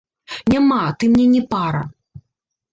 [0.53, 1.83] Няма, ты мне не пара.